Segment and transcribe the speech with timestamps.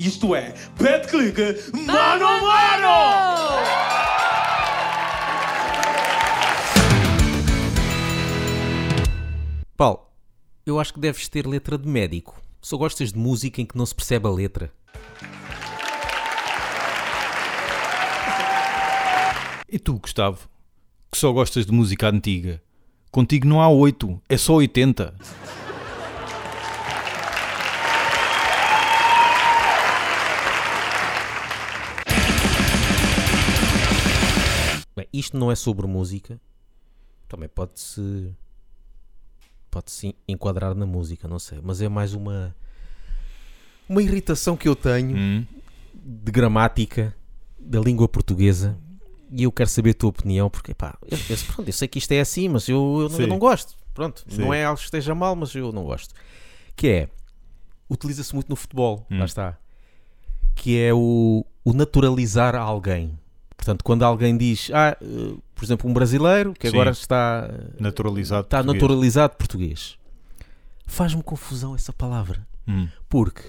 [0.00, 1.42] Isto é, pet clique
[1.74, 3.66] mano a mano!
[9.76, 10.06] Paulo,
[10.64, 12.40] eu acho que deves ter letra de médico.
[12.62, 14.72] Só gostas de música em que não se percebe a letra.
[19.68, 20.48] E tu, Gustavo,
[21.12, 22.62] que só gostas de música antiga?
[23.10, 25.14] Contigo não há 8, é só 80.
[35.20, 36.40] Isto não é sobre música.
[37.28, 38.34] Também pode-se.
[39.70, 41.60] Pode-se enquadrar na música, não sei.
[41.62, 42.54] Mas é mais uma.
[43.88, 45.46] Uma irritação que eu tenho Hum?
[45.94, 47.14] de gramática
[47.58, 48.76] da língua portuguesa.
[49.32, 51.98] E eu quero saber a tua opinião, porque pá, eu, eu- pronto, eu sei que
[51.98, 53.76] isto é assim, mas eu, eu não- eu não gosto.
[53.94, 54.40] Pronto, Sim.
[54.40, 56.14] não é algo que esteja mal, mas eu não gosto.
[56.74, 57.08] Que é.
[57.88, 59.18] Utiliza-se muito no futebol, Hum.
[59.18, 59.56] lá está.
[60.54, 63.16] Que é o, o naturalizar alguém.
[63.60, 66.74] Portanto, quando alguém diz, ah, eh, por exemplo, um brasileiro que Sim.
[66.74, 67.46] agora está,
[67.78, 68.46] Naturalizado.
[68.46, 68.80] está português.
[68.82, 69.98] naturalizado português,
[70.86, 72.46] faz-me confusão essa palavra.
[72.66, 72.88] Hum.
[73.06, 73.42] Porque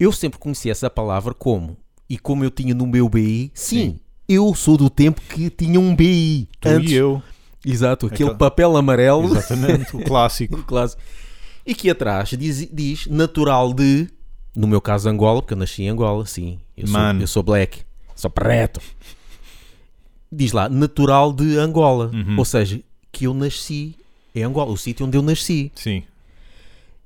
[0.00, 1.76] eu sempre conheci essa palavra como,
[2.10, 4.00] e como eu tinha no meu BI, sim, Sim.
[4.28, 6.48] eu sou do tempo que tinha um BI.
[6.60, 7.22] Tu antes, e eu.
[7.64, 9.26] Exato, aquele Aquela- papel amarelo.
[9.36, 10.64] Exatamente, o clássico.
[10.64, 11.00] clássico.
[11.64, 14.08] E que atrás diz, diz natural de,
[14.56, 16.58] no meu caso Angola, porque eu nasci em Angola, sim.
[16.76, 17.20] Eu, sou, Mano.
[17.22, 17.85] eu sou black,
[18.16, 18.80] sou preto.
[20.32, 22.10] Diz lá, natural de Angola.
[22.12, 22.36] Uhum.
[22.38, 22.80] Ou seja,
[23.12, 23.94] que eu nasci
[24.34, 25.70] em Angola, o sítio onde eu nasci.
[25.76, 26.02] Sim.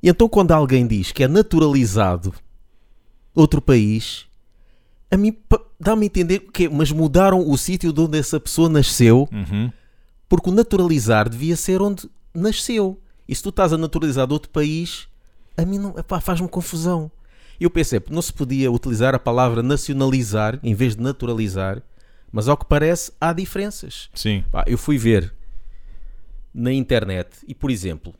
[0.03, 2.33] E então quando alguém diz que é naturalizado
[3.35, 4.27] outro país,
[5.11, 5.37] a mim
[5.79, 9.71] dá-me a entender que mas mudaram o sítio de onde essa pessoa nasceu, Uhum.
[10.29, 12.99] porque o naturalizar devia ser onde nasceu.
[13.29, 15.07] E se tu estás a naturalizar de outro país,
[15.57, 17.11] a mim não, faz-me confusão.
[17.61, 21.83] Eu pensei, não se podia utilizar a palavra nacionalizar em vez de naturalizar,
[22.33, 24.09] mas ao que parece há diferenças.
[24.15, 24.43] Sim.
[24.51, 25.33] Pá, eu fui ver
[26.55, 28.15] na internet e, por exemplo,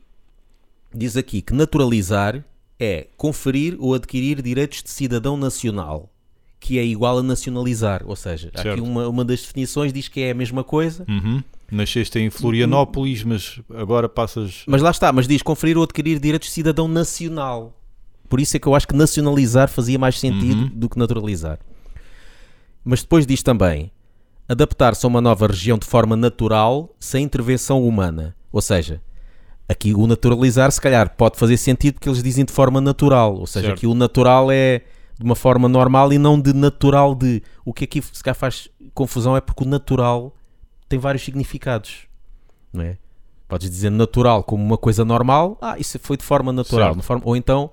[0.93, 2.43] diz aqui que naturalizar
[2.79, 6.09] é conferir ou adquirir direitos de cidadão nacional,
[6.59, 8.03] que é igual a nacionalizar.
[8.05, 8.83] Ou seja, há aqui Certo.
[8.83, 11.43] uma, uma das definições diz que é a mesma coisa, Uhum.
[11.71, 14.63] Nasceste em Florianópolis, mas agora passas.
[14.67, 17.80] mas lá está, mas diz conferir ou adquirir direitos de cidadão nacional.
[18.31, 20.69] Por isso é que eu acho que nacionalizar fazia mais sentido Uhum.
[20.73, 21.59] do que naturalizar.
[22.81, 23.91] Mas depois diz também
[24.47, 28.33] adaptar-se a uma nova região de forma natural, sem intervenção humana.
[28.49, 29.01] Ou seja,
[29.67, 33.35] aqui o naturalizar, se calhar, pode fazer sentido porque eles dizem de forma natural.
[33.35, 33.77] Ou seja, Certo.
[33.79, 34.81] aqui o natural é
[35.17, 37.43] de uma forma normal e não de natural de.
[37.65, 40.33] O que aqui se calhar faz confusão é porque o natural
[40.87, 42.07] tem vários significados.
[42.71, 42.97] Não é?
[43.49, 46.95] Podes dizer natural como uma coisa normal, ah, isso foi de forma natural.
[47.01, 47.69] Forma- ou então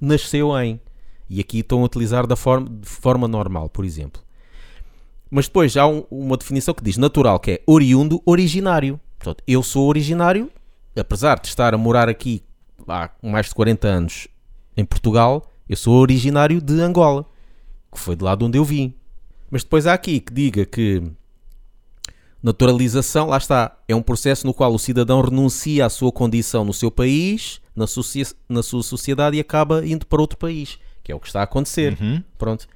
[0.00, 0.80] nasceu em.
[1.28, 4.22] E aqui estão a utilizar da forma, de forma normal, por exemplo.
[5.30, 9.00] Mas depois há um- uma definição que diz natural, que é oriundo, originário.
[9.18, 10.50] Portanto, eu sou originário,
[10.96, 12.42] apesar de estar a morar aqui
[12.86, 14.28] há mais de 40 anos
[14.76, 17.24] em Portugal, eu sou originário de Angola,
[17.92, 18.94] que foi de lá de onde eu vim.
[19.50, 21.02] Mas depois há aqui que diga que
[22.44, 26.74] naturalização, lá está, é um processo no qual o cidadão renuncia à sua condição no
[26.74, 27.86] seu país, na,
[28.48, 31.44] na sua sociedade e acaba indo para outro país, que é o que está a
[31.44, 31.96] acontecer.
[32.00, 32.22] Uhum.
[32.36, 32.68] Pronto.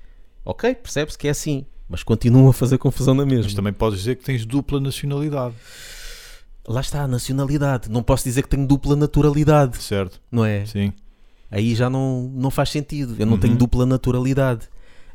[0.45, 3.45] Ok, percebe-se que é assim, mas continua a fazer confusão na mesma.
[3.45, 5.55] Mas também podes dizer que tens dupla nacionalidade.
[6.67, 7.91] Lá está a nacionalidade.
[7.91, 10.21] Não posso dizer que tenho dupla naturalidade, Certo?
[10.33, 10.65] não é?
[10.67, 10.93] Sim.
[11.51, 13.17] Aí já não, não faz sentido.
[13.19, 13.41] Eu não Uhum.
[13.41, 14.67] tenho dupla naturalidade.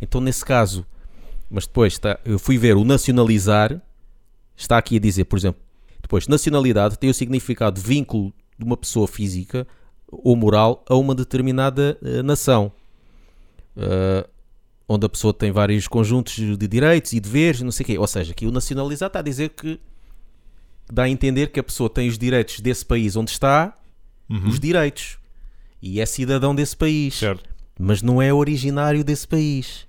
[0.02, 0.86] Então, nesse caso,
[1.50, 3.80] mas depois está, eu fui ver o nacionalizar,
[4.56, 5.62] está aqui a dizer, por exemplo,
[6.02, 9.66] depois, nacionalidade tem o significado de vínculo de uma pessoa física
[10.08, 12.72] ou moral a uma determinada eh, nação.
[13.78, 14.28] Eh,
[14.88, 17.98] onde a pessoa tem vários conjuntos de direitos e deveres, não sei o quê.
[17.98, 19.80] Ou seja, aqui o nacionalizar está a dizer que
[20.92, 23.76] dá a entender que a pessoa tem os direitos desse país onde está,
[24.30, 24.50] Uhum.
[24.50, 25.18] os direitos,
[25.82, 27.50] e é cidadão desse país, Certo.
[27.80, 29.88] mas não é originário desse país.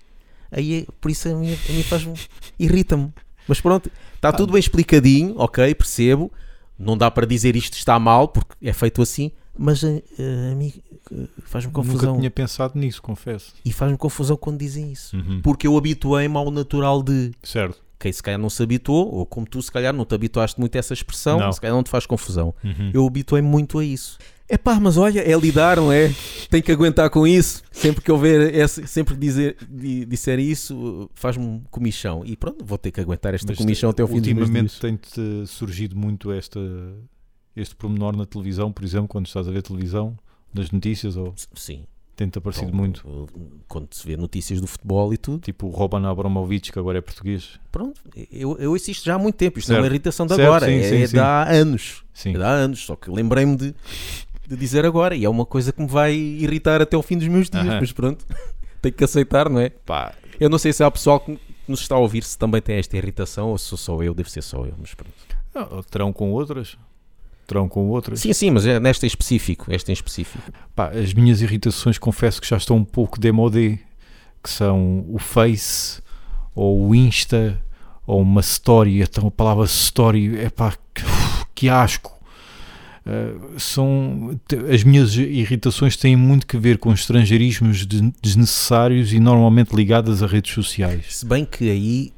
[0.51, 2.15] Aí é- por isso a mim, a mim faz-me
[2.59, 3.13] irrita-me.
[3.49, 6.33] Mas pronto, está tudo bem explicadinho, ok, percebo.
[6.79, 10.73] Não dá para dizer isto está mal porque é feito assim, mas a, a mim
[11.13, 12.17] eh, faz-me Nunca confusão.
[12.17, 13.53] tinha pensado nisso, confesso.
[13.65, 15.17] E faz-me confusão quando dizem isso.
[15.17, 15.41] Uhum.
[15.41, 17.81] Porque eu habituei-me ao natural de Certo.
[18.01, 20.75] quem se calhar não se habituou, ou como tu se calhar não te habituaste muito
[20.75, 21.53] a essa expressão, Não.
[21.53, 22.53] se calhar não te faz confusão.
[22.65, 22.91] Uhum.
[22.93, 24.19] Eu habituei-me muito a isso.
[24.49, 26.13] É pá, mas olha, é lidar, não é?
[26.51, 27.63] Tem que aguentar com isso.
[27.73, 32.23] Sempre que houver, esse, sempre dizer, di- disser isso, faz-me comichão.
[32.27, 35.47] E pronto, vou ter que aguentar esta Mas comichão até o fim meus Ultimamente tem-te
[35.47, 36.61] surgido muito esta,
[37.57, 40.17] este pormenor na televisão, por exemplo, quando estás a ver televisão,
[40.53, 41.35] nas notícias ou...
[41.55, 41.85] Sim.
[42.15, 43.29] Tem-te aparecido Então, muito.
[43.67, 47.01] Quando se vê notícias do futebol e tudo, Tipo o Roman Abramovich, que agora é
[47.01, 47.59] português.
[47.73, 48.01] pronto,
[48.31, 49.59] eu, eu ouço isto já há muito tempo.
[49.59, 49.95] Isto não é uma Certo.
[49.95, 51.19] irritação de Certo, agora, sim, é, sim, é sim.
[51.19, 52.05] há anos.
[52.13, 52.37] Sim.
[52.37, 53.75] É há anos, só que lembrei-me de,
[54.49, 57.29] de dizer agora e é uma coisa que me vai irritar até ao fim dos
[57.29, 57.79] meus dias, Aham.
[57.81, 58.25] mas pronto,
[58.83, 59.71] tenho que aceitar, não é?
[59.71, 62.77] Pá, Eu não sei se há pessoal que nos está a ouvir se também tem
[62.77, 65.15] esta irritação ou se sou só eu, deve ser só eu, mas pronto.
[65.55, 66.77] não, terão com outras.
[67.47, 68.21] Terão com outras.
[68.21, 70.43] Sim, sim, mas é nesta em específico, esta em específico.
[70.75, 73.79] Pá, as minhas irritações confesso que já estão um pouco demodé,
[74.43, 76.01] que são o Face,
[76.55, 77.61] ou o Insta,
[78.07, 81.03] ou uma Story, então a palavra Story, é pá, que,
[81.55, 82.14] que asco.
[83.07, 84.41] Uh, são
[84.73, 90.27] as minhas irritações têm muito que ver com estrangeirismos de- desnecessários e normalmente ligadas a
[90.27, 91.17] redes sociais.
[91.17, 92.13] Se bem que aí,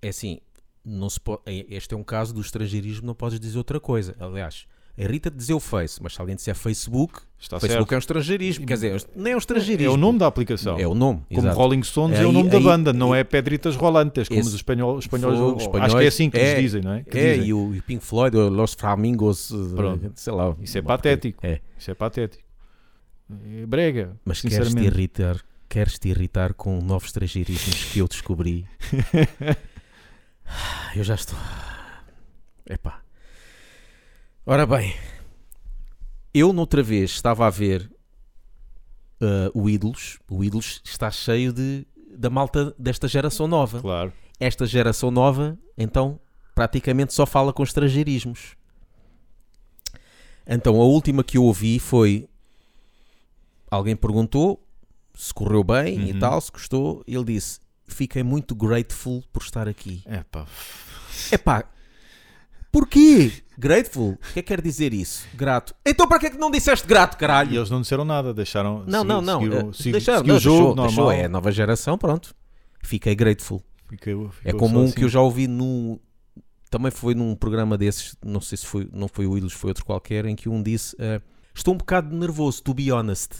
[0.00, 0.38] é assim,
[0.82, 4.16] não se pode, este é um caso do estrangeirismo, não podes dizer outra coisa.
[4.18, 4.66] Aliás,
[4.98, 7.92] irrita-te dizer o Face, mas se alguém disser Facebook, Está Facebook certo?
[7.92, 9.92] é um estrangeirismo, quer dizer, nem é um estrangeirismo.
[9.92, 10.78] É o nome da aplicação.
[10.78, 11.56] É o nome, Como exato.
[11.56, 14.54] Rolling Stones é, Aí- o nome da aí- banda, não é Pedritas Rolantes, como os
[14.54, 17.02] espanhol, espanhóis, espanhóis- Acho que é assim que é, eles dizem, não é?
[17.02, 17.48] Que É, dizem.
[17.48, 20.12] e o Pink Floyd, o Los Flamingos, eh, Pronto.
[20.14, 20.56] sei lá.
[20.60, 21.46] Isso é patético.
[21.46, 21.60] É.
[21.78, 22.42] Isso é patético.
[23.60, 24.94] É brega, Mas queres-te sinceramente.
[24.96, 28.66] irritar, queres te irritar com novos estrangeirismos que eu descobri?
[30.96, 31.38] eu já estou.
[32.68, 33.00] Epá.
[34.48, 34.94] Ora bem,
[36.32, 37.90] eu noutra vez estava a ver
[39.20, 40.18] ah, o Ídolos.
[40.30, 41.84] O Ídolos está cheio de,
[42.16, 43.80] da malta desta geração nova.
[43.80, 44.12] Claro.
[44.38, 46.20] Esta geração nova, então,
[46.54, 48.54] praticamente só fala com estrangeirismos.
[50.46, 52.28] Então, a última que eu ouvi foi.
[53.68, 54.62] Alguém perguntou
[55.12, 56.18] se correu bem e Uhum.
[56.20, 57.02] tal, se gostou.
[57.06, 57.58] Ele disse:
[57.88, 60.02] Fiquei muito grateful por estar aqui.
[60.04, 60.46] É pá.
[61.32, 61.64] Epá,
[62.80, 63.32] porquê?
[63.58, 64.10] Grateful?
[64.12, 65.26] O que é que quer dizer isso?
[65.34, 65.74] Grato.
[65.84, 67.56] Então, para que é que não disseste grato, E caralho?
[67.56, 68.84] eles não disseram nada, deixaram.
[68.86, 69.40] Não, segui- não, não.
[69.40, 70.86] Seguiram, eh, segui- deixaram, não, o jogo deixou, normal.
[70.86, 71.12] deixou.
[71.12, 72.34] É a nova geração, pronto.
[72.82, 73.62] Fiquei grateful.
[73.88, 74.92] Ficou- É como um assim.
[74.94, 75.98] que eu já ouvi no.
[76.70, 79.84] Também foi num programa desses, não sei se foi, não foi o Ídolos, foi outro
[79.84, 81.20] qualquer, em que um disse: eh,
[81.54, 83.30] Estou um bocado nervoso, to be honest.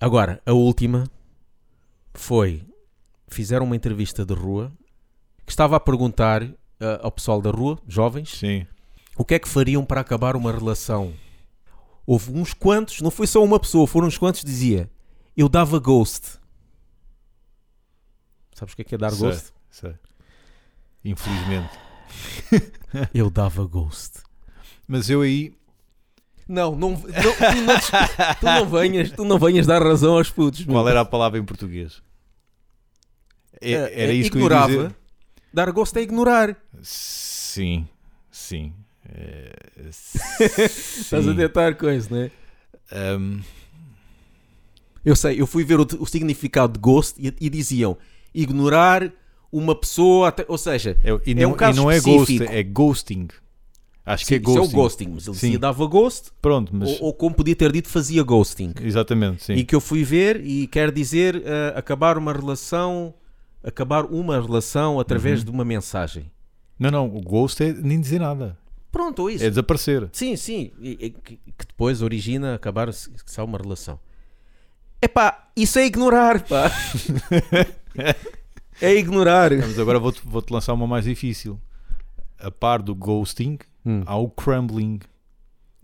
[0.00, 1.04] Agora, a última
[2.14, 2.62] foi:
[3.28, 4.72] Fizeram uma entrevista de rua
[5.46, 8.66] que estava a perguntar eh, ao pessoal da rua, jovens, Sim.
[9.16, 11.12] o que é que fariam para acabar uma relação.
[12.06, 14.90] Houve uns quantos, não foi só uma pessoa, foram uns quantos dizia:
[15.36, 16.38] Eu dava ghost.
[18.54, 19.28] Sabes o que é, que é dar Sei.
[19.30, 19.52] ghost?
[19.70, 19.94] Sei.
[21.04, 21.70] Infelizmente.
[23.14, 24.20] Eu dava ghost.
[24.86, 25.54] Mas eu aí.
[26.46, 27.08] Não, não, não, tu,
[27.64, 30.64] não tu não venhas, tu não venhas dar razão aos putos.
[30.66, 32.02] Qual era a palavra em português?
[33.60, 34.96] É- É, Era é, isso que eu ia dizer.
[35.52, 36.56] Dar gosto é ignorar.
[36.82, 37.86] Sim.
[38.30, 38.72] Sim.
[39.08, 39.52] É,
[39.84, 41.36] Estás a sim.
[41.36, 42.30] tentar coisa, não é?
[42.90, 43.40] Ahm,
[45.04, 47.96] Eu sei, eu fui ver o, o significado de ghost e, e diziam
[48.34, 49.12] ignorar
[49.50, 52.52] uma pessoa, ou seja, é- e, É não, um caso e não é ghost, específico.
[52.52, 53.28] é ghosting.
[54.06, 54.74] Acho que é isso é o ghosting.
[54.76, 55.46] ghosting, mas ele Sim.
[55.46, 56.88] dizia dava ghost, Pronto, mas.
[56.88, 58.72] ou, ou como podia ter dito, fazia ghosting.
[58.80, 59.52] Exatamente, sim.
[59.54, 63.12] E que eu fui ver e quer dizer eh, acabar uma relação,
[63.62, 65.44] acabar uma relação através Uhum.
[65.46, 66.30] de uma mensagem.
[66.78, 68.58] Não, não, o ghost é nem dizer nada.
[68.90, 69.44] Pronto, isso.
[69.44, 70.08] É desaparecer.
[70.12, 70.70] Sim, sim.
[70.80, 73.98] E- e que, depois origina acabar se se há uma relação.
[75.00, 76.70] Epá, isso é ignorar, pá.
[78.80, 79.50] é ignorar.
[79.56, 81.58] Mas agora vou-te vou-te lançar uma mais difícil.
[82.38, 84.02] A par do ghosting, Hum.
[84.06, 85.00] há o crumbling.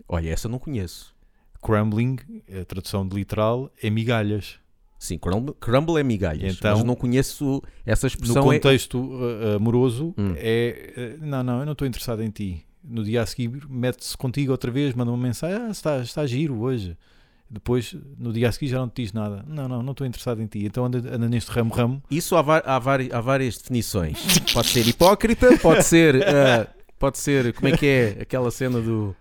[0.07, 1.13] Olha, essa eu não conheço.
[1.61, 2.17] Crumbling,
[2.61, 4.59] a tradução de literal, é migalhas.
[4.99, 6.57] Sim, crumble, crumble é migalhas.
[6.57, 8.51] Então- mas não conheço essa No expressão.
[8.51, 8.55] é...
[8.59, 10.33] contexto uh, amoroso, Hum.
[10.35, 12.65] é uh, não, não, eu não estou interessado em ti.
[12.83, 16.59] No dia a seguir, mete-se contigo outra vez, manda uma mensagem: Ah, está, está giro
[16.59, 16.97] hoje.
[17.51, 19.43] Depois, no dia a seguir, já não te diz nada.
[19.47, 20.65] Não, não, não estou interessado em ti.
[20.65, 22.01] Então anda, anda neste ramo-ramo.
[22.11, 24.19] Isso há, há há várias definições.
[24.53, 26.15] Pode ser hipócrita, pode ser.
[26.21, 26.67] eh,
[26.99, 27.51] pode ser.
[27.53, 29.15] Como é que é aquela cena do.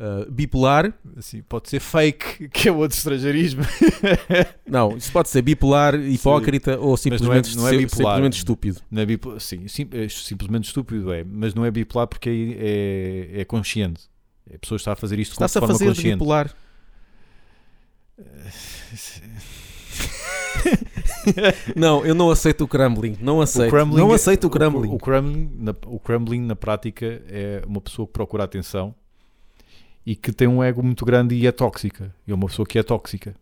[0.00, 0.92] Eh, bipolar.
[1.16, 3.62] Assim, pode ser fake, que é outro estrangeirismo.
[4.66, 8.14] Não, isso pode ser bipolar, hipócrita ou não é- simplesmente, não é ser- bipolar.
[8.14, 8.80] simplesmente estúpido.
[8.90, 11.24] Não é bipo- sim, sim, é simplesmente estúpido, é.
[11.24, 14.02] Mas não é bipolar porque é, é, é consciente.
[14.54, 16.16] A pessoa está a fazer isto Está-se de a forma fazer de consciente.
[16.18, 16.54] bipolar.
[21.76, 23.16] Não, eu não aceito o crumbling.
[23.20, 23.70] Não aceito.
[23.70, 24.88] crumbling- não aceito o crumbling.
[24.88, 28.94] O, o crumbling, na, o crumbling, na prática, é uma pessoa que procura atenção
[30.10, 32.14] e que tem um ego muito grande e é tóxica.
[32.26, 33.34] É uma pessoa que é tóxica.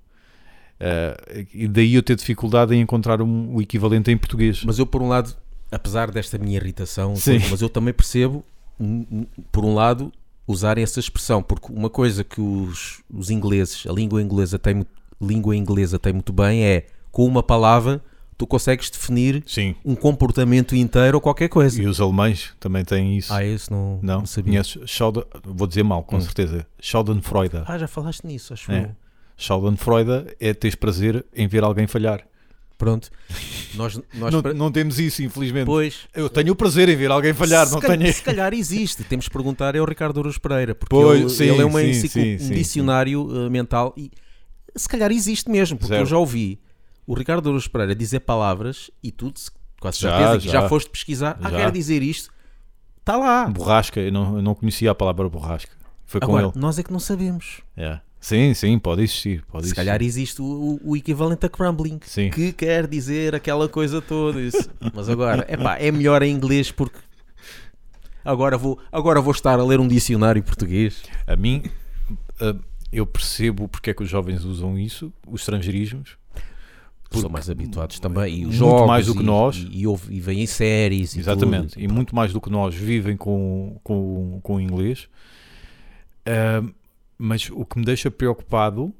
[0.80, 1.16] Ah,
[1.54, 4.62] e daí eu ter dificuldade em encontrar um- o equivalente em português.
[4.64, 5.34] Mas eu, por um lado,
[5.70, 7.14] apesar desta minha irritação,
[7.50, 8.44] mas eu também percebo,
[9.52, 10.12] por um lado,
[10.46, 14.84] usar essa expressão, porque uma coisa que os, os ingleses, a língua inglesa tem,
[15.20, 18.02] língua inglesa tem muito bem é, com uma palavra,
[18.38, 19.74] tu consegues definir Sim.
[19.84, 21.82] um comportamento inteiro ou qualquer coisa.
[21.82, 23.32] E os alemães também têm isso.
[23.32, 24.18] Ah, esse não, não?
[24.20, 24.52] não sabia.
[24.62, 26.20] Conheces Schauden, vou dizer mal, com Hum.
[26.20, 26.66] certeza.
[26.80, 27.62] Schadenfreude.
[27.66, 28.84] Ah, já falaste nisso, acho É.
[28.84, 28.90] eu.
[29.36, 32.22] Schadenfreude é teres prazer em ver alguém falhar.
[32.78, 33.08] Pronto.
[33.74, 35.64] Nós, nós Não, pra- não temos isso, infelizmente.
[35.66, 38.12] Pois, Eu tenho o prazer em ver alguém falhar, se, não calhar, tenho.
[38.12, 39.02] se calhar existe.
[39.04, 41.80] Temos que perguntar é ao Ricardo Ouros Pereira, porque Pois, ele, sim, ele é uma
[41.80, 44.10] sim, um sim, dicionário uh, mental e
[44.74, 46.02] se calhar existe mesmo, porque Zero.
[46.02, 46.58] eu já ouvi
[47.06, 50.60] o Ricardo Ouros Pereira dizer palavras e tudo, se- quase Já, certeza que já.
[50.62, 50.68] já.
[50.68, 51.38] foste pesquisar.
[51.42, 51.56] Ah, Já.
[51.58, 52.30] quer dizer isto?
[52.98, 53.46] Está lá.
[53.48, 55.70] Borrasca, eu não, eu não conhecia a palavra borrasca.
[56.04, 56.52] Foi com Agora, ele.
[56.60, 57.60] nós é que não sabemos.
[57.76, 58.00] É.
[58.20, 59.44] Sim, sim, pode existir.
[59.44, 59.76] Pode Se existir.
[59.76, 62.30] calhar existe o, o- equivalente a crumbling, Sim.
[62.30, 64.40] que quer dizer aquela coisa toda.
[64.40, 64.68] isso.
[64.92, 66.98] Mas agora, epá, é melhor em inglês porque
[68.24, 71.02] agora vou, agora vou estar a ler um dicionário português.
[71.26, 71.62] A mim,
[72.40, 72.56] ah,
[72.92, 76.16] eu percebo porque é que os jovens usam isso, os estrangeirismos.
[77.10, 78.40] São Porque- mais habituados também.
[78.40, 79.56] E os muito mais do que e- nós.
[79.56, 81.14] E, e, e vêm em séries.
[81.14, 81.74] E Exatamente.
[81.74, 81.82] tudo.
[81.82, 85.08] E muito mais do que nós vivem com, com, com o inglês.
[86.26, 86.62] Ah,
[87.18, 88.92] mas o que me deixa preocupado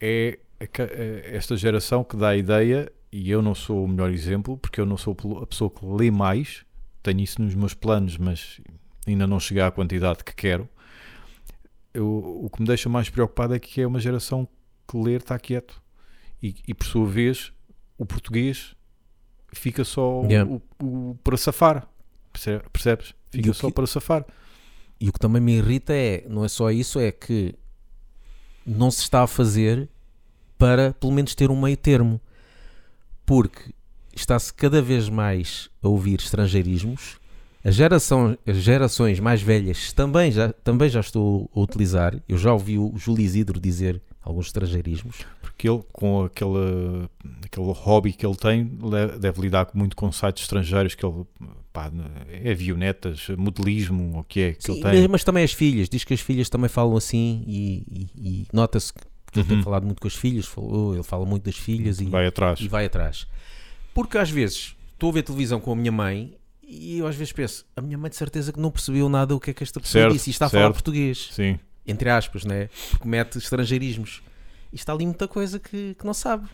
[0.00, 0.38] é
[1.30, 4.86] esta geração que dá a ideia, e eu não sou o melhor exemplo, porque eu
[4.86, 6.64] não sou a pessoa que lê mais,
[7.02, 8.60] tenho isso nos meus planos, mas
[9.06, 10.66] ainda não cheguei à quantidade que quero.
[11.92, 14.48] Eu- o que me deixa mais preocupado é que é uma geração
[14.88, 15.80] que ler está quieto.
[16.42, 17.52] E, e, por sua vez,
[17.98, 18.74] o português
[19.52, 20.50] fica só Yeah.
[20.50, 21.88] o, o- para safar.
[22.32, 23.14] Perce- Percebes?
[23.30, 24.24] Fica só que- para safar.
[25.00, 27.54] E o que também me irrita é, não é só isso, é que
[28.66, 29.88] não se está a fazer
[30.58, 32.20] para pelo menos ter um meio termo.
[33.24, 33.74] Porque
[34.14, 37.18] está-se cada vez mais a ouvir estrangeirismos.
[37.64, 42.14] A geração, as gerações mais velhas também já, também já estou a utilizar.
[42.28, 45.16] Eu já ouvi o Júlio Isidro dizer alguns estrangeirismos.
[45.40, 47.08] Porque ele, com aquele,
[47.44, 48.70] aquele hobby que ele tem,
[49.20, 51.24] deve lidar muito com sites estrangeiros que ele
[51.72, 51.90] pá,
[52.28, 55.08] é avionetas, modelismo, o que é que Sim, ele tem.
[55.08, 55.88] mas, também as filhas.
[55.88, 59.00] Diz que as filhas também falam assim e, e- e nota-se que
[59.38, 59.62] ele tem Uhum.
[59.62, 60.44] falado muito com as filhas.
[60.46, 62.60] Falou, ele fala muito das filhas e, Vai atrás.
[62.60, 63.26] e vai atrás.
[63.94, 67.32] Porque às vezes estou a ver televisão com a minha mãe e eu às vezes
[67.32, 69.78] penso, a minha mãe de certeza que não percebeu nada o que é que esta
[69.80, 70.74] pessoa Certo, disse e está a falar certo.
[70.74, 71.58] português, Sim.
[71.86, 72.68] Entre aspas, né?
[72.90, 74.22] Porque mete estrangeirismos.
[74.72, 76.48] E está ali muita coisa que, que não sabe.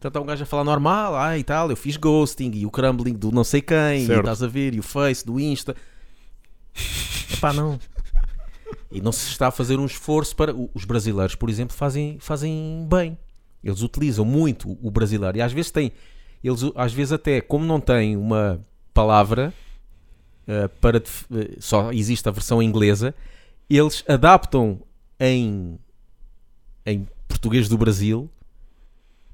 [0.00, 2.70] Portanto, há um gajo a falar normal, ah e tal, eu fiz ghosting e o
[2.70, 5.76] crumbling do não sei quem, e estás a ver, e o Face, do Insta.
[7.32, 7.78] Epá, não.
[8.90, 10.52] E não se está a fazer um esforço para.
[10.74, 13.16] Os brasileiros, por exemplo, fazem, fazem bem.
[13.62, 15.38] Eles utilizam muito o- brasileiro.
[15.38, 15.92] E às vezes têm.
[16.42, 18.60] Eles, às vezes, até, como não têm uma
[18.92, 19.54] palavra
[20.48, 20.98] eh, para.
[20.98, 23.14] eh, só existe a versão inglesa,
[23.78, 24.80] eles adaptam
[25.20, 25.78] em.
[26.86, 28.28] em português do Brasil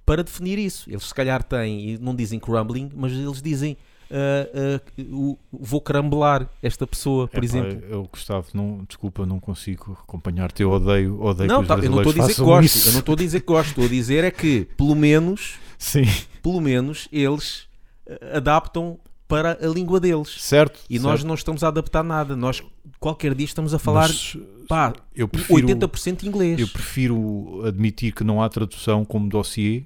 [0.04, 0.88] para definir isso.
[0.90, 1.90] Eles, se calhar, têm.
[1.90, 3.76] e Não dizem crumbling, mas eles dizem.
[4.10, 7.78] ah, ah, o- vou crambelar esta pessoa, por exemplo.
[7.88, 10.62] Eu, Gustavo, não, desculpa, não consigo acompanhar-te.
[10.62, 12.64] Eu odeio, odeio Não, que tá, eu não estou a dizer que gosto.
[12.64, 12.88] isso.
[12.88, 13.68] Eu não estou a dizer que gosto.
[13.70, 16.04] Estou a dizer é que, pelo menos, Sim,
[16.42, 17.68] pelo menos, eles
[18.06, 20.36] eh, adaptam para a língua deles.
[20.40, 20.80] certo.
[20.88, 21.26] E nós certo.
[21.28, 22.34] não estamos a adaptar nada.
[22.34, 22.62] Nós,
[22.98, 26.58] qualquer dia, estamos a falar Mas, pá, eu prefiro, 80% inglês.
[26.58, 29.84] eu prefiro admitir que não há tradução como dossiê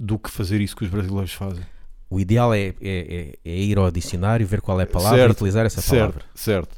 [0.00, 1.64] do que fazer isso que os brasileiros fazem.
[2.08, 5.30] O ideal é, é- é- é ir ao dicionário, ver qual é a palavra Certo,
[5.30, 6.24] e utilizar essa certo, palavra.
[6.34, 6.76] certo.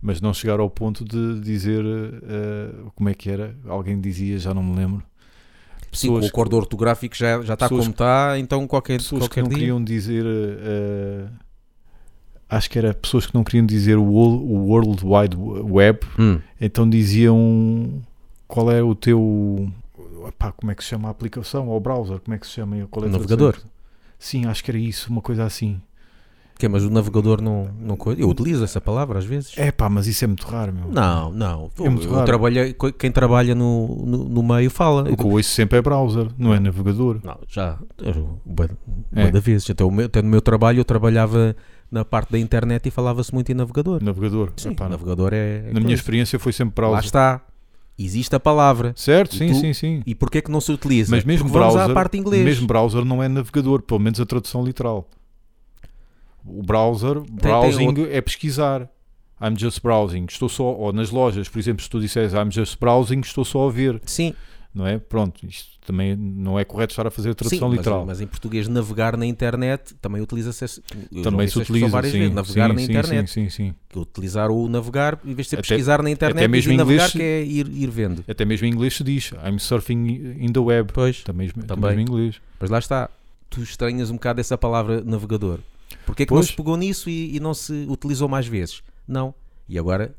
[0.00, 3.56] Mas não chegar ao ponto de dizer eh, como é que era.
[3.66, 5.02] Alguém dizia, já não me lembro.
[5.98, 9.28] Sim, com o acordo ortográfico já, já está pessoas- como está, então qualquer, pessoas que
[9.28, 9.58] qualquer não dia.
[9.58, 10.24] queriam dizer.
[10.26, 11.26] eh,
[12.48, 15.36] acho que era pessoas que não queriam dizer o World, o World Wide
[15.72, 18.02] Web, Hum, então diziam
[18.46, 19.70] qual é o teu.
[20.28, 21.68] epá, como é que se chama a aplicação?
[21.68, 22.20] Ou o browser?
[22.20, 22.76] Como é que se chama?
[22.90, 23.56] Qual é O navegador.
[24.18, 25.80] Sim, acho que era isso, uma coisa assim.
[26.58, 27.96] Que, mas o navegador não, não.
[27.96, 29.52] co- Eu utilizo essa palavra às vezes.
[29.56, 30.88] É pá, mas isso é muito raro, meu.
[30.90, 31.70] Não, não.
[31.78, 32.24] É muito raro.
[32.26, 35.02] trabalhei- quem trabalha no, no, no meio fala.
[35.10, 37.20] O que eu ouço sempre é browser, não é navegador.
[37.22, 37.78] Não, já.
[38.44, 38.68] bué-
[39.14, 39.22] É.
[39.24, 39.68] bué da vez.
[39.70, 41.54] Até, o meu, até no meu trabalho eu trabalhava
[41.90, 44.02] na parte da internet e falava-se muito em navegador.
[44.02, 44.52] Navegador.
[44.56, 45.36] Sim, Epá, navegador é.
[45.36, 45.94] é na minha coisa.
[45.94, 47.04] experiência foi sempre Lá browser.
[47.06, 47.40] está.
[47.98, 48.92] Existe a palavra.
[48.94, 50.02] Certo, E sim, tu- sim, sim.
[50.04, 51.10] E porquê que não se utiliza?
[51.14, 52.44] Mas mesmo Porque vamos browser, à parte inglês.
[52.44, 55.08] mesmo browser não é navegador, pelo menos a tradução literal.
[56.46, 58.88] O browser, browsing é pesquisar.
[59.40, 60.26] I'm just browsing.
[60.30, 63.68] Estou só, ou nas lojas, por exemplo, se tu disseres I'm just browsing, estou só
[63.68, 64.00] a ver.
[64.06, 64.32] Sim,
[64.74, 64.98] não é?
[64.98, 67.98] Pronto, isto também não é correto estar a fazer a tradução sim, literal.
[68.00, 70.82] Mas, mas em português, navegar na internet também utiliza-se.
[71.22, 73.30] também se utiliza, várias sim, vezes, navegar sim, na internet.
[73.30, 73.74] Sim, sim, sim.
[73.88, 76.76] Que utilizar o navegar, em vez de ser Até- pesquisar na internet, até mesmo em
[76.76, 78.24] navegar inglês- que é ir, ir vendo.
[78.28, 80.92] Até mesmo em inglês se diz I'm surfing in the web.
[80.92, 81.98] Pois, Também, também.
[81.98, 82.36] Em inglês.
[82.58, 83.10] mas lá está.
[83.50, 85.58] Tu estranhas um bocado essa palavra navegador.
[86.06, 86.46] Porquê é que não Pois.
[86.48, 88.82] se pegou nisso e, e não se utilizou mais vezes?
[89.06, 89.34] Não.
[89.68, 90.14] E agora,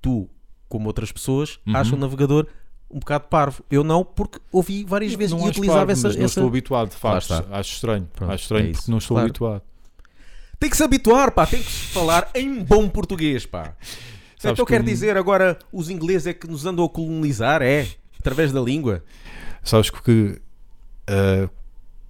[0.00, 0.28] tu,
[0.68, 1.76] como outras pessoas, Uhum.
[1.76, 2.46] acham o navegador
[2.90, 3.62] um bocado parvo.
[3.70, 6.46] Eu não, porque ouvi várias vezes Não e utilizava parvo, essa, mas não essa- estou
[6.48, 7.32] habituado, de facto.
[7.50, 8.08] Acho estranho.
[8.14, 9.26] Pronto, acho estranho é porque não estou Claro.
[9.28, 9.62] habituado.
[10.60, 11.46] Tem que se habituar, pá.
[11.46, 13.74] Tem que se falar em bom português, pá.
[14.38, 17.60] Sabes então que quer dizer agora os ingleses é que nos andam a colonizar?
[17.62, 17.86] É?
[18.18, 19.02] Através da língua?
[19.62, 20.40] Sabes que
[21.08, 21.48] ah,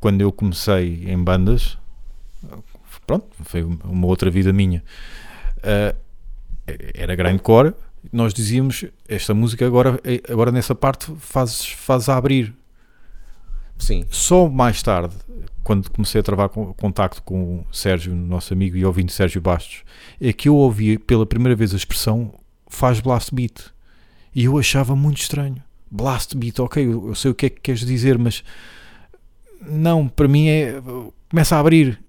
[0.00, 1.76] quando eu comecei em bandas,
[3.06, 4.82] pronto, foi uma outra vida minha.
[5.62, 5.94] Ah,
[6.94, 7.74] era grindcore.
[8.12, 12.54] Nós dizíamos esta música agora, agora nessa parte faz, faz a abrir.
[13.78, 14.04] Sim.
[14.10, 15.14] Só mais tarde,
[15.62, 19.82] quando comecei a travar contacto com o Sérgio, nosso amigo e ouvindo Sérgio Bastos,
[20.20, 22.34] é que eu ouvi pela primeira vez a expressão
[22.68, 23.72] faz blast beat.
[24.34, 25.62] E eu achava muito estranho.
[25.90, 28.42] Blast beat, ok, eu, eu sei o que é que queres dizer, mas
[29.62, 30.80] não, para mim é.
[31.30, 32.00] começa a abrir.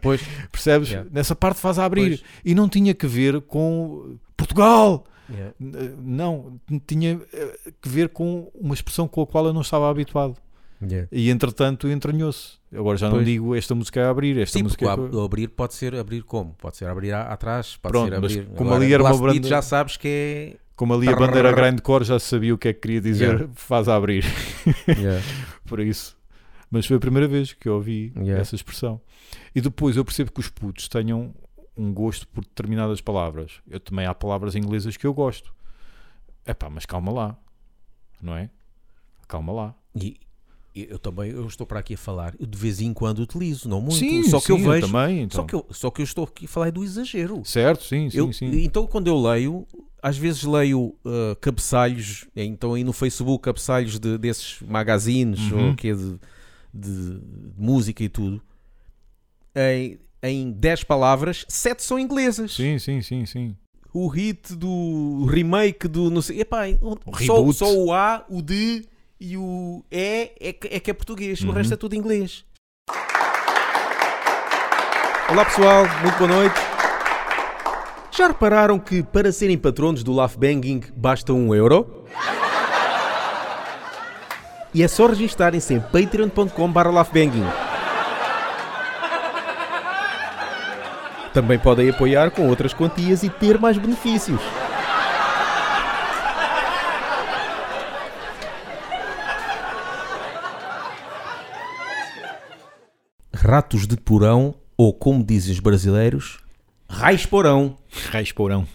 [0.00, 0.20] Pois.
[0.50, 0.88] Percebes?
[0.90, 1.08] Yeah.
[1.12, 2.18] Nessa parte faz a abrir.
[2.18, 2.24] Pois.
[2.44, 5.04] E não tinha que ver com Portugal.
[5.30, 5.54] Yeah.
[5.60, 9.88] N- Não, tinha eh, que ver com uma expressão com a qual eu não estava
[9.88, 10.36] habituado.
[10.82, 11.08] Yeah.
[11.12, 12.54] E entretanto entranhou-se.
[12.74, 13.26] Agora já não Pois.
[13.26, 15.24] digo esta música é abrir, esta Sim, música é.
[15.24, 16.54] abrir pode ser abrir como?
[16.60, 18.46] Pode ser abrir a- atrás, pode Pronto, ser mas abrir.
[18.56, 20.56] como Agora, ali era uma banda- já sabes que é.
[20.74, 23.48] Como ali a bandeira grindcore já sabia o que é que queria dizer, Yeah.
[23.54, 24.24] faz a abrir.
[25.66, 26.16] Por isso.
[26.72, 28.40] Mas foi a primeira vez que eu ouvi Yeah.
[28.40, 28.98] essa expressão.
[29.54, 31.34] E depois eu percebo que os putos tenham
[31.76, 33.52] um gosto por determinadas palavras.
[33.70, 35.54] Eu também há palavras inglesas que eu gosto.
[36.46, 37.36] É pá, mas calma lá.
[38.22, 38.48] Não é?
[39.28, 39.74] Calma lá.
[39.94, 40.16] E
[40.74, 43.78] eu também eu estou para aqui a falar, eu de vez em quando utilizo, não
[43.82, 43.96] muito.
[43.96, 44.86] sim, só que eu sim, vejo.
[44.86, 45.22] também.
[45.24, 45.42] Então.
[45.42, 47.42] Só, que eu, só que eu estou aqui a falar do exagero.
[47.44, 48.46] Certo, sim, sim, Eu- sim.
[48.64, 49.66] Então, quando eu leio,
[50.02, 55.68] às vezes leio uh, cabeçalhos, então aí no Facebook, cabeçalhos de, desses magazines Uhum.
[55.68, 56.18] ou que de,
[56.72, 58.42] de- de música e tudo,
[59.54, 62.54] em, em 10 palavras, 7 são inglesas.
[62.54, 63.56] Sim, sim, sim, sim.
[63.94, 66.10] O hit do o remake do.
[66.10, 66.62] Não sei, epá,
[67.26, 68.86] só, só o A, o D
[69.20, 71.52] e o E é, que- é que é português, o Uhum.
[71.52, 72.44] resto é tudo inglês.
[75.30, 76.54] Olá pessoal, muito boa noite.
[78.14, 82.01] Já repararam que para serem patronos do Laugh Banging basta um euro?
[84.74, 86.52] E é só registarem-se em patreon.com.br.
[91.32, 94.40] Também podem apoiar com outras quantias e ter mais benefícios.
[103.34, 106.38] Ratos de porão, ou como dizem os brasileiros,
[106.88, 107.76] raiz porão.
[108.10, 108.66] Raiz porão.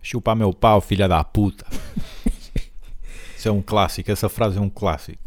[0.00, 1.66] Chupa meu pau, filha da puta.
[3.46, 5.18] Isso é um clássico, essa frase é um clássico.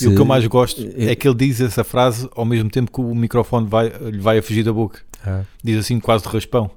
[0.00, 2.90] E o que eu mais gosto é que ele diz essa frase ao mesmo tempo
[2.92, 5.00] que o microfone vai, lhe vai a fugir da boca.
[5.26, 5.42] Ah.
[5.62, 6.70] Diz assim quase de raspão.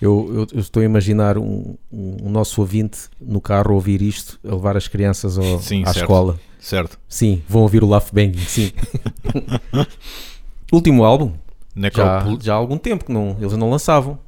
[0.00, 4.38] Eu, eu- eu estou a imaginar um, um- um nosso ouvinte no carro ouvir isto,
[4.46, 6.00] a levar as crianças ao- Sim, à certo.
[6.00, 6.38] escola.
[6.60, 6.98] Certo.
[7.08, 8.72] Sim, vão ouvir o Laugh Banging, sim.
[10.72, 11.32] Último álbum,
[11.74, 12.38] já, Necropol...
[12.40, 14.18] já há algum tempo que não, eles não lançavam.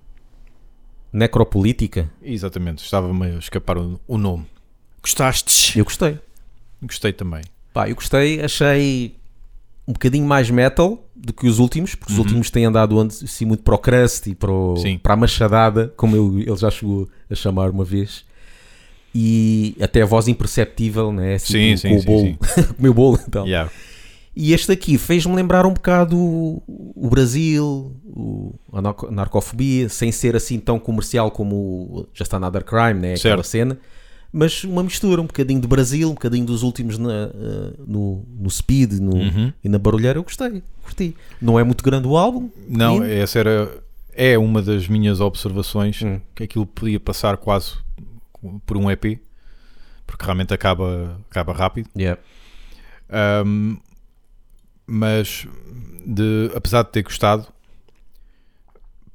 [1.13, 4.47] Necropolítica, Exatamente, estava-me a escapar o, o nome.
[5.03, 5.79] Gostaste?
[5.79, 6.19] eu gostei.
[6.83, 7.43] Gostei também.
[7.73, 9.17] Pá, eu gostei, achei
[9.87, 12.25] um bocadinho mais metal do que os últimos, porque os Uhum.
[12.25, 16.15] últimos têm andado assim, muito para o crust e para, o- para a machadada, como
[16.15, 18.25] eu- ele já chegou a chamar uma vez.
[19.15, 21.35] E até a voz imperceptível, né?
[21.35, 22.39] Assim, Sim, com, sim, com o sim, bolo,
[22.91, 23.47] o bolo e tal.
[23.47, 23.71] Yeah.
[24.37, 26.63] E este aqui fez-me lembrar um bocado o,
[26.95, 32.63] o Brasil, o, a narco- narcofobia, sem ser assim tão comercial como o Just Another
[32.63, 33.15] Crime, né?
[33.15, 33.45] aquela Certo.
[33.47, 33.79] cena,
[34.33, 38.51] mas uma mistura, um bocadinho de Brasil, um bocadinho dos últimos na, eh, no, no
[38.51, 39.53] Speed no- Uhum.
[39.65, 40.19] e na Barulheira.
[40.19, 41.17] Eu gostei, curti.
[41.41, 43.07] Não é muito grande o álbum, Não, Lindo.
[43.07, 46.21] essa era é uma das minhas observações Hum.
[46.35, 47.75] que aquilo podia passar quase
[48.67, 49.21] por um EP
[50.07, 51.89] porque realmente acaba, acaba rápido.
[51.97, 52.21] Yeah.
[53.47, 53.77] Um,
[54.87, 55.47] mas
[56.07, 57.47] de, apesar de ter gostado,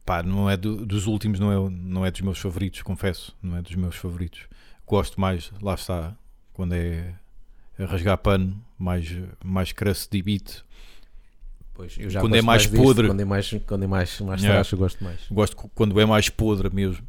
[0.06, 3.58] pá, não é do- dos últimos, não é, não é dos meus favoritos, confesso, não
[3.58, 4.42] é dos meus favoritos.
[4.86, 6.16] Gosto mais, lá está,
[6.54, 7.14] quando é
[7.80, 9.10] rasgar pano, mais,
[9.44, 10.62] mais crust de beat.
[11.74, 13.08] Pois, eu já Quando é gosto mais disto, podre.
[13.08, 14.60] Quando é mais, quando é mais, mais Yeah.
[14.62, 15.20] trash, eu gosto mais.
[15.32, 17.08] Gosto quando é mais podre mesmo.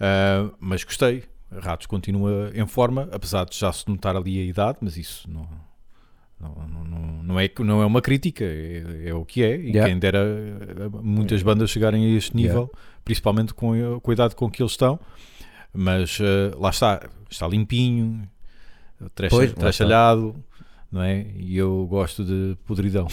[0.00, 4.78] Ah, mas gostei, Ratos continua em forma, apesar de já se notar ali a idade,
[4.80, 5.46] mas isso não,
[6.40, 9.56] não, não, não, é, não é uma crítica, é, é o que é.
[9.58, 9.86] E Yeah.
[9.90, 12.72] quem dera eh, muitas bandas chegarem a este nível,
[13.04, 14.98] principalmente com com a idade com que eles estão.
[15.72, 18.28] Mas eh, lá está, está limpinho,
[19.14, 19.36] trecha,
[20.90, 21.26] não é?
[21.36, 23.06] E eu gosto de podridão.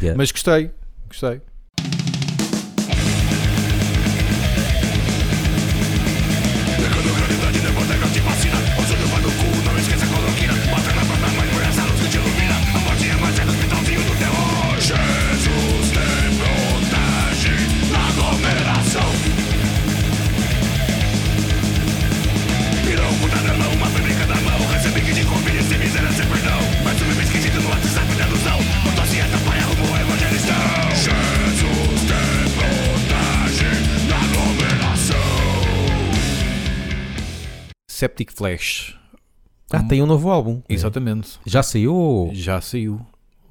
[0.00, 0.16] Yeah.
[0.16, 0.70] Mas gostei,
[1.08, 1.42] gostei.
[38.00, 38.96] Septic Flash.
[39.70, 40.62] Ah, tem um novo álbum.
[40.70, 41.38] Exatamente.
[41.44, 42.98] Já saiu Já saiu.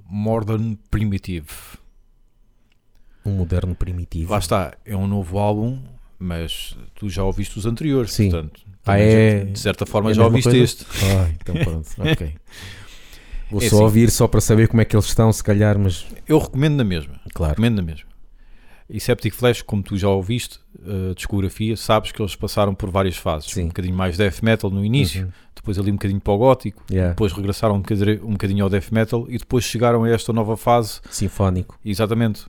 [0.09, 1.45] Modern Primitive.
[3.23, 4.31] um moderno primitivo.
[4.31, 5.79] Lá está, é um novo álbum,
[6.17, 8.31] mas tu já ouviste os anteriores, Sim.
[8.31, 10.63] portanto, Ah, é- de certa forma é já ouviste coisa?
[10.63, 10.83] este.
[11.03, 12.33] Ah, então pronto, ok.
[13.51, 13.83] Vou É só assim.
[13.83, 16.83] ouvir só para saber como é que eles estão, se calhar, mas Eu recomendo na
[16.83, 17.51] mesma, claro.
[17.51, 18.08] recomendo na mesma.
[18.89, 23.15] E Septic Flash, como tu já ouviste, a discografia, sabes que eles passaram por várias
[23.17, 23.51] fases.
[23.51, 23.65] Sim.
[23.65, 25.31] Um bocadinho mais death metal no início, Uhum.
[25.55, 27.09] depois ali um bocadinho para o gótico, Yeah.
[27.11, 30.57] depois regressaram um bocadinho, um bocadinho ao death metal e depois chegaram a esta nova
[30.57, 31.77] fase Sinfónico.
[31.85, 32.47] Exatamente.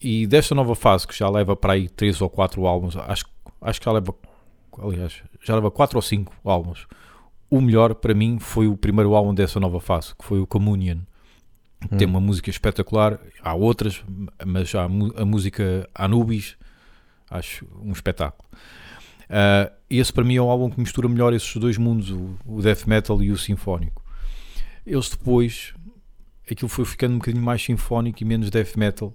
[0.00, 3.24] E desta nova fase, que já leva para aí 3 ou 4 álbuns, acho,
[3.60, 4.14] acho que já leva,
[4.80, 6.86] aliás, já leva 4 ou 5 álbuns.
[7.50, 10.98] O melhor para mim foi o primeiro álbum dessa nova fase, que foi o Communion.
[11.96, 12.10] Tem Hum.
[12.10, 14.02] uma música espetacular, há outras,
[14.44, 16.56] mas há a a música Anubis,
[17.30, 18.48] acho um espetáculo.
[19.30, 22.60] Ah, esse para mim é um álbum que mistura melhor esses dois mundos, o, o
[22.62, 24.02] death metal e o sinfónico.
[24.86, 25.72] Eles depois,
[26.50, 29.14] aquilo foi ficando um bocadinho mais sinfónico e menos death metal,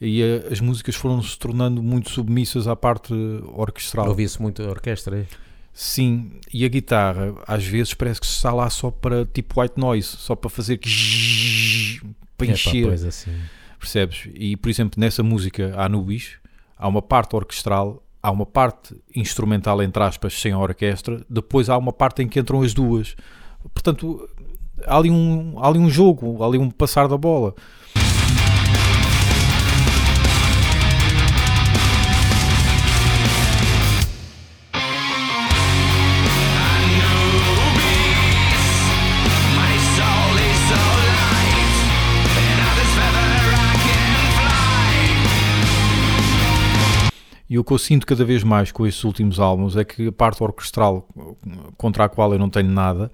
[0.00, 3.12] e ah, as músicas foram se tornando muito submissas à parte
[3.52, 4.08] orquestral.
[4.08, 5.18] Ouvi-se muito a orquestra.
[5.20, 5.26] é?
[5.72, 10.08] Sim, e a guitarra às vezes parece que está lá só para tipo white noise,
[10.08, 10.76] só para fazer
[12.38, 13.32] para É pá, encher, pois assim.
[13.78, 14.28] percebes?
[14.34, 16.36] E por exemplo, nessa música Anubis,
[16.78, 21.76] há uma parte orquestral, há uma parte instrumental, entre aspas, sem a orquestra, depois há
[21.76, 23.16] uma parte em que entram as duas.
[23.74, 24.28] Portanto,
[24.86, 27.54] há ali um, há ali um jogo, há ali um passar da bola.
[47.58, 50.42] O que eu sinto cada vez mais com estes últimos álbuns é que a parte
[50.42, 51.08] orquestral,
[51.76, 53.10] contra a qual eu não tenho nada,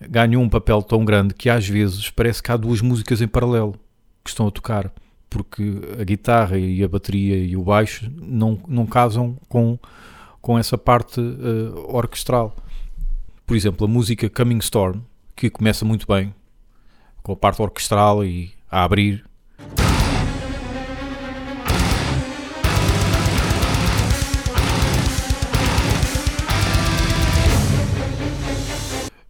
[0.00, 3.74] ganhou um papel tão grande que às vezes parece que há duas músicas em paralelo
[4.22, 4.92] que estão a tocar,
[5.30, 9.78] porque a guitarra e a bateria e o baixo não, não casam com,
[10.40, 12.56] com essa parte eh, orquestral.
[13.46, 15.00] Por exemplo, a música Coming Storm,
[15.36, 16.34] que começa muito bem,
[17.22, 19.24] com a parte orquestral e a abrir,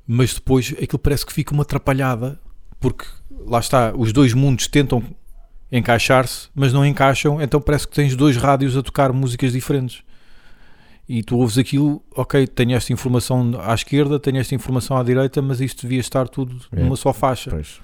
[0.06, 2.38] mas depois aquilo parece que fica uma atrapalhada,
[2.80, 3.04] porque
[3.46, 5.02] lá está, os dois mundos tentam
[5.70, 10.02] encaixar-se, mas não encaixam, então parece que tens dois rádios a tocar músicas diferentes.
[11.08, 15.40] E tu ouves aquilo, ok, tenho esta informação à esquerda, tenho esta informação à direita,
[15.40, 16.80] mas isto devia estar tudo É.
[16.80, 17.50] numa só faixa.
[17.50, 17.80] Pois.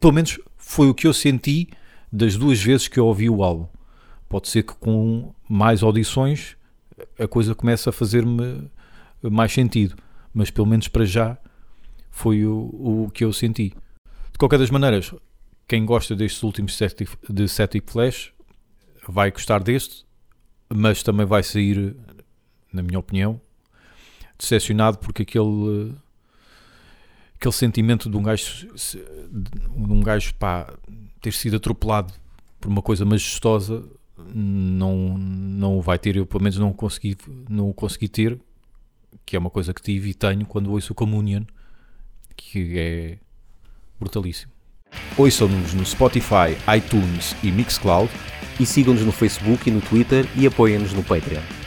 [0.00, 1.68] Pelo menos foi o que eu senti
[2.10, 3.68] das duas vezes que eu ouvi o álbum.
[4.28, 6.56] Pode ser que com mais audições
[7.18, 8.70] a coisa comece a fazer-me
[9.22, 9.96] mais sentido,
[10.32, 11.36] mas pelo menos para já
[12.10, 13.74] foi o, o que eu senti.
[14.32, 15.12] De qualquer das maneiras,
[15.68, 18.32] quem gosta destes últimos sete, de Static Flash
[19.06, 20.04] vai gostar deste,
[20.72, 21.96] mas também vai sair,
[22.72, 23.40] na minha opinião,
[24.38, 25.94] decepcionado porque aquele
[27.40, 28.68] aquele sentimento de um gajo
[29.32, 30.70] de um gajo pá,
[31.22, 32.12] ter sido atropelado
[32.60, 33.82] por uma coisa majestosa
[34.34, 37.16] não, não o vai ter, eu pelo menos não o consegui,
[37.48, 38.38] não consegui ter,
[39.24, 41.44] que é uma coisa que tive e tenho quando ouço o Communion,
[42.36, 43.18] que é
[43.98, 44.52] brutalíssimo.
[45.16, 48.10] Ouçam-nos no Spotify, iTunes e Mixcloud.
[48.58, 51.59] E sigam-nos no Facebook e no Twitter e apoiem-nos no Patreon.